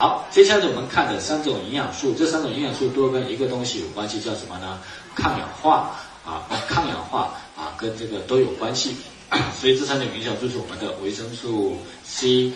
[0.00, 4.80] 好，接下来我们看的三种营养素，这三种营养素都跟一个东西有关系，叫什么呢？
[5.14, 5.90] 抗氧化
[6.24, 8.96] 啊，抗氧化啊，跟这个都有关系。
[9.60, 12.50] 所以这三种营养素是我们的维生素 C、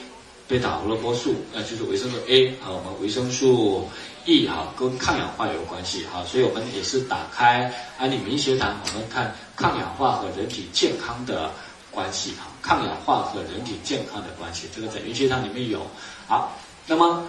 [0.49, 3.91] 贝塔胡萝卜素，呃，就是维生素 A 和我们维生素
[4.25, 6.25] E 哈，跟抗氧化有关系哈。
[6.25, 11.51] 所以我们也是打开安利明学堂，我们看抗氧化和人体健康的
[11.91, 15.87] 关系哈，抗氧化和人体健康的关系，这个在明学堂里面有。
[16.27, 16.51] 好。
[16.87, 17.23] 那么，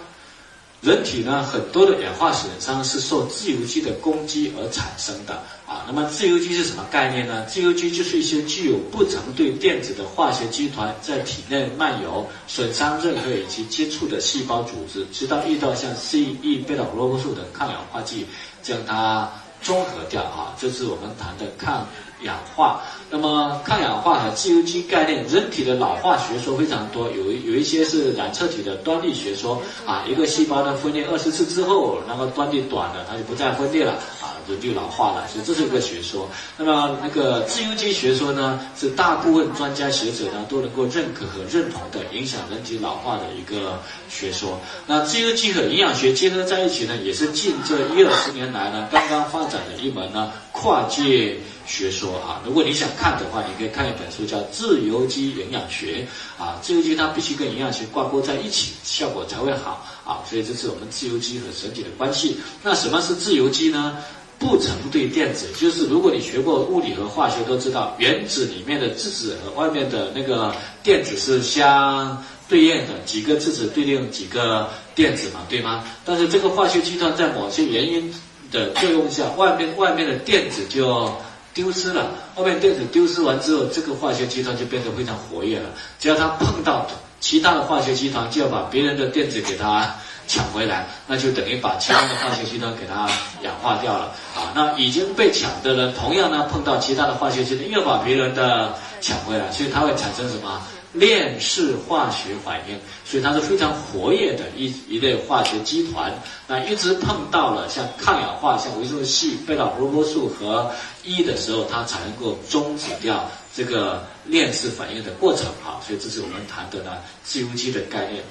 [0.82, 5.34] 人体呢，很多的氧化损伤是受自由基的攻击而产生的
[5.66, 5.84] 啊。
[5.86, 7.44] 那么，自由基是什么概念呢？
[7.46, 18.26] 自由基就是一些具有不曾对电子的化学基团在体内漫游，损伤任何以及接触的细胞组织，直到遇到像 C、E、贝塔胡萝卜素等抗氧化剂，
[18.62, 19.32] 将它
[19.62, 20.54] 综合掉啊。
[20.58, 21.86] 这是我们谈的抗。
[22.22, 36.28] 氧化，那么抗氧化和自由基概念，人体的老化学说非常多，有有一些是染色体的端粒学说啊，一个细胞呢分裂二十次之后，那么端粒短了，它就不再分裂了啊，人就老化了，所以这是一个学说。
[36.56, 44.60] 那么那个自由基学说呢，是大部分专家学者呢都能够认可和认同的，影响人体老化的一个学说。
[44.86, 51.36] 那自由基和营养学结合在一起呢，也是近这一二十年来呢刚刚发展的一门呢跨界。
[51.66, 56.06] 学说啊，如果你想看的话，你可以看一本书叫《自由基营养学》
[56.40, 60.22] 啊，自由基它必须跟营养学挂钩在一起，效果才会好啊。
[60.30, 62.38] 所以这是我们自由基和身体的关系。
[62.62, 63.96] 那什么是自由基呢？
[64.38, 75.84] 不成对电子，就是如果你学过物理和化学，都知道原子里面的质子和外面的那个电子是相对应的，几个质子对应几个电子嘛，对吗？
[76.04, 78.14] 但是这个化学集团在某些原因
[78.52, 81.10] 的作用下，外面外面的电子就
[81.54, 85.70] 丢失了，外面电子丢失完之后，这个化学集团就变得非常活跃了。
[85.98, 86.86] 只要它碰到
[87.26, 89.92] 其他的化学集团，就要把别人的电子给它
[90.28, 93.10] 抢回来，那就等于把其他的化学集团给它
[93.42, 94.12] 氧化掉了。
[94.36, 100.62] 啊，那已经被抢的人，同样呢碰到其他的化学集团，又把别人的抢回来，所以它会产生什么？
[100.92, 106.12] 链式化学反应，所以它是非常活跃的一一类化学基团。
[106.46, 110.70] 那一直碰到了像抗氧化、像维生素 C、贝塔胡萝卜素和
[111.04, 115.46] E 的时候，它才能够终止掉这个链式反应的过程。
[115.62, 116.92] 好，所以这是我们谈的呢
[117.22, 118.22] 自由基的概念。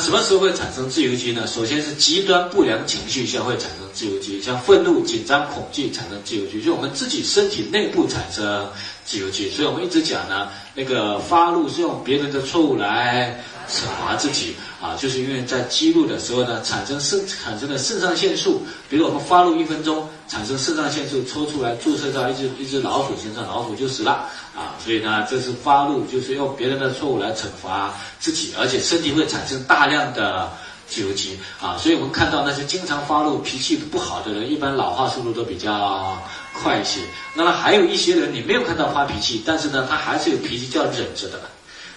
[0.00, 1.46] 什么时候会产生自由基呢？
[1.46, 8.68] 首先是极端不良情绪下会产生自由基，像愤怒、紧张、恐惧产生自由基，就我们自己身体内部产生
[9.04, 9.50] 自由基。
[9.50, 24.12] 所以我们一直讲呢，那个发怒是用别人的错误来惩罚自己啊，就是因为在激怒的时候呢，产生肾产生的肾上腺素，比如我们发怒一分钟，产生肾上腺素抽出来注射到一只一只老鼠身上，老鼠就死了。
[24.56, 30.48] 啊，所以呢，这是发怒，就是用别人的错误来惩罚自己，而且身体会产生大量的
[30.86, 31.76] 自由基啊。
[31.76, 36.16] 所以我们看到那些经常发怒、脾气不好的人，一般老化速度都比较
[36.62, 37.00] 快一些。
[37.34, 41.40] 那么还有一些人，你没有看到发脾气，但是呢，他还是有脾气，叫忍着的。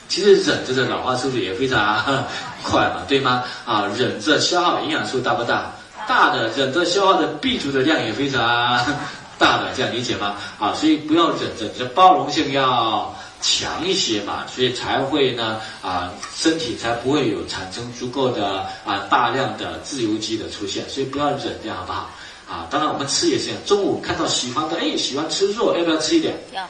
[0.09, 2.25] 其实忍着的老化速度也非常
[2.63, 3.43] 快嘛，对吗？
[3.65, 5.71] 啊，忍着消耗营养素大不大？
[6.07, 8.79] 大的，忍着消耗的 B 族的量也非常。
[9.39, 10.35] 大的这样理解吗？
[10.59, 22.09] 啊，所以不要忍着，你的包容性要强一些嘛，所以才会呢啊，身体才不会有产生足够的啊大量的自由基的出现，所以不要忍这样好不好？
[22.47, 26.35] 啊，当然我们吃也是，中午看到喜欢的，哎，喜欢吃肉，要不要吃一点？
[26.53, 26.63] 要。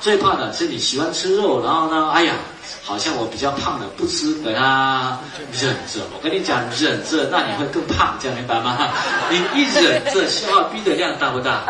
[0.00, 2.34] 最怕的是你喜欢吃肉，然后呢，哎呀。
[2.82, 5.18] 好像我比较胖的，不吃，等他
[5.52, 6.00] 忍着。
[6.14, 8.76] 我跟你讲，忍着，那你会更胖，这样明白吗？
[9.30, 11.62] 你一忍着，消耗 B 的量大不大？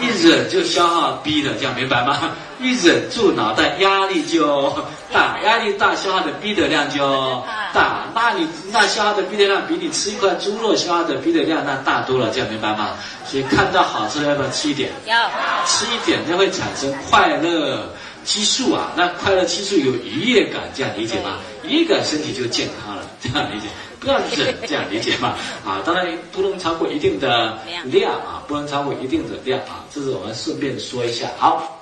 [0.00, 2.18] 一忍就消耗 B 的，这样明白吗？
[2.60, 4.72] 一忍住，脑袋压力就
[5.12, 8.06] 大，压力大，消耗的 B 的量就大。
[8.14, 12.90] 那你那消耗的 B 的量比你吃一块猪肉消耗的 B 的量那大多了，这样明白吗？
[13.26, 14.90] 所以看到好吃的要不要吃一点？
[15.06, 15.30] 要
[15.64, 17.88] 吃一点就会产生快乐。
[18.24, 21.38] 激素啊，那快乐激素有愉悦感，这样理解吗？
[21.64, 23.66] 愉悦感身体就健康了， 这样理解，
[23.98, 25.36] 不要忍，这样理解吗？
[25.64, 31.30] 啊，当然不能超过一定的量啊，不能超过一定的量啊，这是我们顺便说一下。
[31.38, 31.80] 好，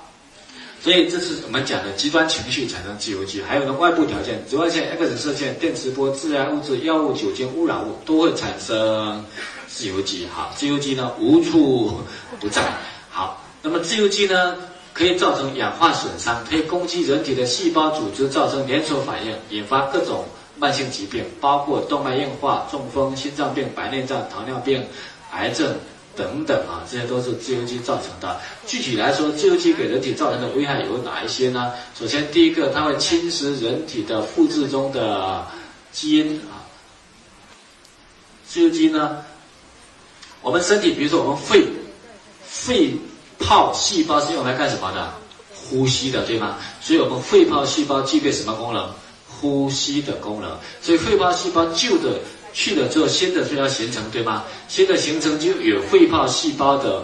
[0.83, 9.23] 所以这是我们讲的极端情绪产生自由基，还有呢外部条件，紫外线、X 射线、电磁波、致癌物质、药物、酒精、污染物都会产生
[9.67, 10.27] 自由基。
[10.33, 12.01] 好，自由基呢无处
[12.39, 12.61] 不在。
[13.09, 14.55] 好，那么自由基呢？
[14.99, 20.25] 可以造成氧化损伤，可以攻击人体的细胞组织，造成连锁反应，引发各种
[20.57, 24.85] 慢性疾病，包括动脉硬化、中风、心脏病、白内障、糖尿病、
[25.31, 25.73] 癌症
[26.17, 28.41] 等等啊，这些都是自由基造成的。
[28.67, 31.71] 具体来说，自由基给人体造成的危害有哪一些呢？
[31.97, 35.47] 首先，第一个，它会侵蚀人体的复制中的
[35.93, 36.59] 基因啊。
[38.45, 39.23] 自由基呢，
[40.41, 41.65] 我们身体，比如说我们肺，
[42.43, 42.91] 肺
[43.39, 45.13] 泡细胞是用来干什么的？
[45.53, 46.57] 呼吸的，对吗？
[46.81, 48.89] 所以我们肺泡细胞具备什么功能？
[49.27, 50.57] 呼吸的功能。
[50.81, 52.19] 所以肺泡细胞旧的。
[52.51, 54.43] 去了之后，新的就要形成，对吗？
[54.67, 57.03] 新的形成就有肺泡细胞的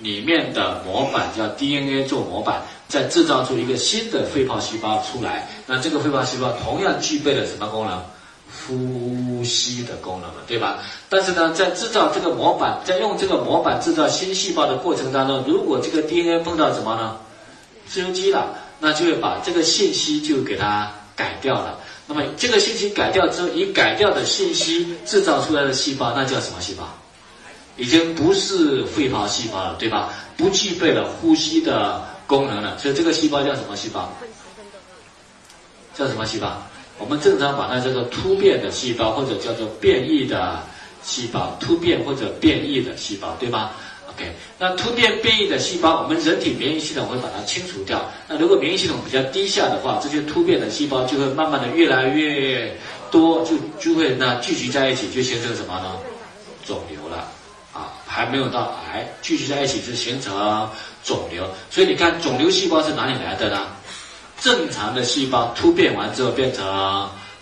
[0.00, 5.48] 里面的模板，叫 DNA 做模板，再制造出一个新的肺泡细胞出来。
[5.66, 8.00] 那这个肺泡细胞同样具备了什么功能？
[8.48, 10.78] 呼吸的功能了，对吧？
[11.08, 17.16] 但是呢，在制造这个模板，在用这个模板制造新细胞的过程当中，如果这个 DNA 碰到什么呢？
[17.88, 21.78] 自由基了，那就会把这个信息就给它改掉了。
[22.08, 26.88] 那么这个信息改掉之后，以改掉的信息制造出来的细胞，那叫什么细胞？
[27.76, 30.08] 已经不是肺泡细胞了，对吧？
[30.36, 34.10] 不具备了呼吸的功能了，所以这个细胞叫什么细胞？
[35.94, 36.62] 叫什么细胞？
[36.98, 40.62] 我们正常把它叫做突变的细胞，或者叫做变异的
[41.02, 43.72] 细胞，突变或者变异的细胞，对吧
[44.08, 48.10] ？OK，那突变变异的细胞，我们人体免疫系统会把它清除掉。
[48.26, 52.74] 那如果免疫系统比较低下的话，这些突变的细胞就会慢慢的越来越
[53.10, 55.92] 多，就就会呢聚集在一起，就形成什么呢？
[56.64, 57.28] 肿瘤了
[57.72, 60.34] 啊，还没有到癌，聚集在一起就形成
[61.04, 61.46] 肿瘤。
[61.70, 63.68] 所以你看，肿瘤细胞是哪里来的呢？
[64.46, 66.64] 正常的细胞突变完之后变成。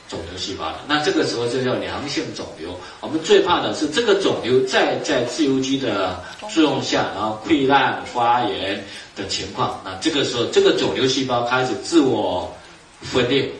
[0.06, 2.79] 肿瘤细胞了，那这个时候就叫良性肿瘤。
[3.01, 8.85] 我们最怕的是这个肿瘤再在自由基的作用下，然后溃烂发炎
[9.17, 9.81] 的情况。
[9.83, 12.55] 那这个时候，这个肿瘤细胞开始自我
[13.01, 13.51] 分裂。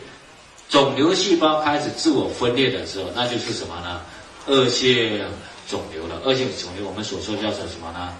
[0.69, 3.99] 肿瘤细胞开始自我分裂的时候，那就是什么呢？
[4.45, 5.19] 恶性
[5.67, 6.21] 肿瘤了。
[6.23, 8.13] 恶性肿瘤我们所说叫做什么呢？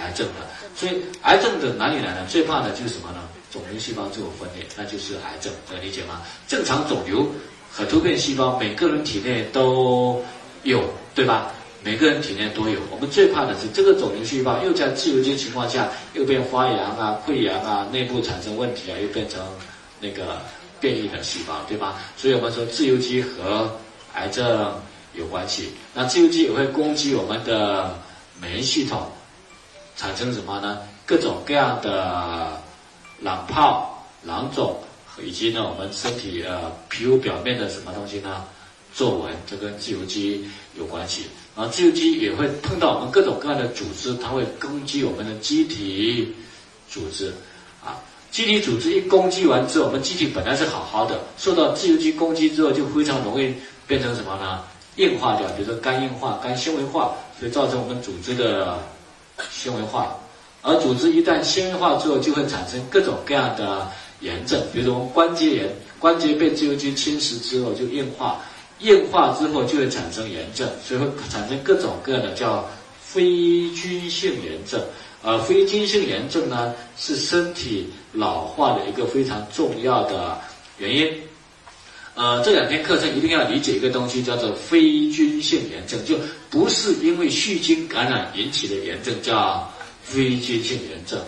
[0.00, 0.46] 癌症的。
[0.74, 2.26] 所以癌症的哪里来呢？
[2.26, 3.20] 最怕的就是什么呢？
[3.50, 5.52] 肿瘤细胞自我分裂，那就是癌症。
[5.70, 6.22] 能理解吗？
[6.46, 7.26] 正常肿瘤。
[7.72, 10.20] 和突变细胞，每个人体内都
[10.64, 10.82] 有，
[11.14, 11.52] 对吧？
[11.84, 12.80] 每个人体内都有。
[12.90, 19.40] 我们最怕的是这个肿瘤细胞又在自由基情况下又变发炎啊、溃疡啊、内部产生问题啊，又变成
[20.00, 20.38] 那个
[20.80, 21.94] 变异的细胞，对吧？
[22.16, 23.70] 所以我们说自由基和
[24.14, 24.74] 癌症
[25.14, 25.70] 有关系。
[25.94, 27.96] 那自由基也会攻击我们的
[28.40, 29.08] 免疫系统，
[29.96, 30.80] 产生什么呢？
[31.06, 32.60] 各种各样的
[33.20, 34.76] 囊泡、囊肿。
[35.22, 38.42] 以及呢，我们身体呃皮肤表面的什么东西呢？
[38.94, 41.26] 皱纹，这跟自由基有关系。
[41.54, 46.34] 然后自由基也会碰到我们各种各样的组织，它会攻击我们的机体
[46.88, 47.34] 组织。
[47.84, 48.00] 啊，
[48.30, 53.52] 机体组织一攻击完之后，我们机体本来是好好的，受到自由基攻击之后，就非常容易
[53.86, 54.62] 变成什么呢？
[54.96, 58.78] 硬化掉，比如说肝硬化、肝纤维化，所以造成我们组织的
[59.50, 60.16] 纤维化。
[60.62, 63.90] 而组织一旦纤维化之后，就会产生各种各样的。
[64.20, 68.38] 炎症，比如说关节炎，关节被自由基侵蚀之后就硬化，
[68.80, 72.68] 硬化之后就会产生炎症，所以会产生各种各样的叫
[73.00, 74.78] 非菌性炎症。
[75.22, 80.38] 而非菌性炎症呢，是身体老化的一个非常重要的
[80.76, 81.10] 原因。
[82.14, 86.14] 呃，这两天课程一定要理解一个东西，叫做非菌性炎症，就
[86.50, 89.66] 不是因为细菌感染引起的炎症，叫
[90.10, 91.24] 非接近原则。